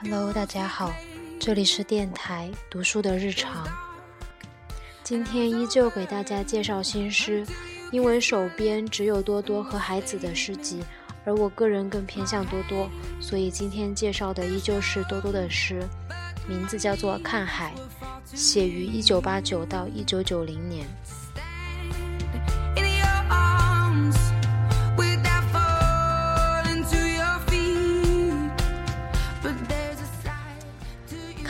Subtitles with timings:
[0.00, 0.90] Hello，大家好，
[1.38, 3.66] 这里是电台读书的日常。
[5.02, 7.46] 今天依旧给大家介绍新诗，
[7.92, 10.82] 因为手边只有多多和海子的诗集，
[11.26, 12.88] 而我个人更偏向多多，
[13.20, 15.86] 所以今天介绍的依旧是多多的诗，
[16.48, 17.74] 名字叫做《看海》，
[18.36, 20.86] 写于一九八九到一九九零年。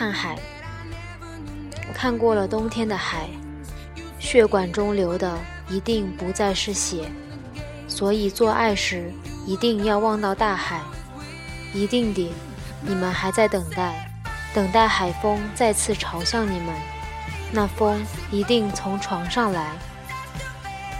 [0.00, 0.34] 看海，
[1.86, 3.28] 我看过了冬天的海，
[4.18, 7.04] 血管中流的一定不再是血，
[7.86, 9.12] 所以做爱时
[9.46, 10.80] 一定要望到大海，
[11.74, 12.32] 一定的，
[12.80, 14.10] 你们还在等待，
[14.54, 16.74] 等待海风再次朝向你们，
[17.52, 19.76] 那风一定从床上来，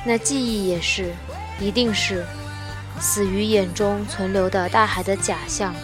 [0.04, 1.14] 那记忆也是，
[1.58, 2.22] 一定是
[3.00, 5.74] 死于眼中存留的大海的假象。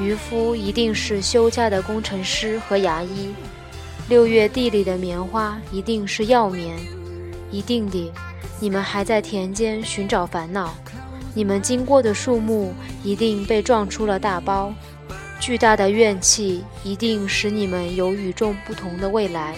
[0.00, 3.34] 渔夫一定是休假的工程师和牙医，
[4.08, 6.76] 六月地里的棉花一定是药棉，
[7.50, 8.10] 一定的，
[8.58, 10.74] 你们还在田间寻找烦恼，
[11.34, 14.72] 你们经过的树木一定被撞出了大包，
[15.38, 19.54] 巨大的怨气一定使你们有与众不同的未来，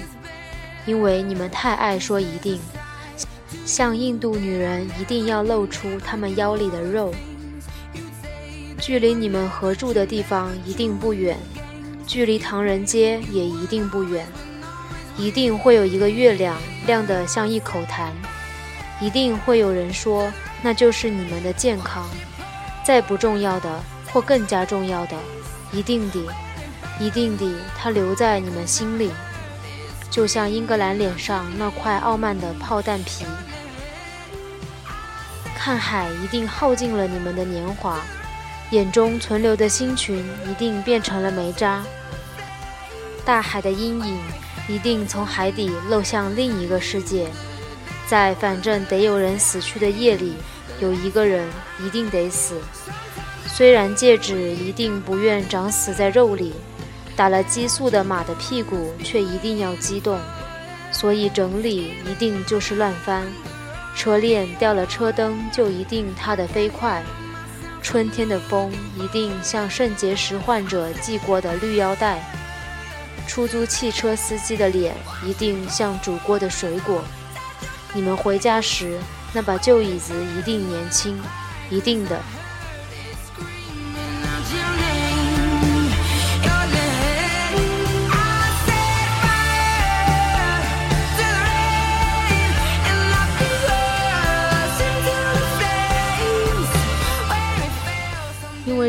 [0.84, 2.58] 因为你们太爱说一定，
[3.64, 7.14] 像印度女人一定要露出她们腰里的肉。
[8.86, 11.38] 距离你们合住的地方一定不远，
[12.06, 14.26] 距离唐人街也一定不远，
[15.16, 16.54] 一定会有一个月亮
[16.86, 18.10] 亮得像一口痰，
[19.00, 22.06] 一定会有人说那就是你们的健康，
[22.84, 23.80] 再不重要的
[24.12, 25.16] 或更加重要的，
[25.72, 26.20] 一定的，
[27.00, 29.10] 一定的，它留在你们心里，
[30.10, 33.24] 就像英格兰脸上那块傲慢的炮弹皮。
[35.56, 37.98] 看海一定耗尽了你们的年华。
[38.70, 41.84] 眼中存留的星群一定变成了煤渣，
[43.24, 44.18] 大海的阴影
[44.68, 47.28] 一定从海底漏向另一个世界，
[48.08, 50.34] 在反正得有人死去的夜里，
[50.80, 51.48] 有一个人
[51.80, 52.60] 一定得死。
[53.46, 56.54] 虽然戒指一定不愿长死在肉里，
[57.14, 60.18] 打了激素的马的屁股却一定要激动，
[60.90, 63.24] 所以整理一定就是乱翻。
[63.94, 67.00] 车链掉了车灯，就一定踏得飞快。
[67.84, 72.18] 春天的风一定像肾结石患者系过的绿腰带，
[73.28, 77.04] 出租汽车司机的脸一定像煮过的水果。
[77.92, 78.98] 你们回家时，
[79.34, 81.22] 那把旧椅子一定年轻，
[81.70, 82.18] 一定的。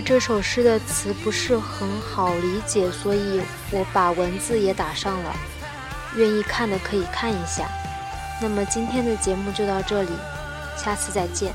[0.05, 5.35] 这首诗的词不是很好理解，所以我把文字也打上了，
[6.15, 7.67] 愿意看的可以看一下。
[8.39, 10.11] 那么今天的节目就到这里，
[10.77, 11.51] 下次再见。